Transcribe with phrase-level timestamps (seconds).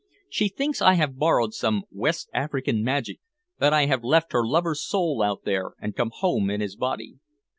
[0.27, 3.19] She thinks I have borrowed some West African magic,
[3.59, 7.19] that I have left her lover's soul out there and come home in his body."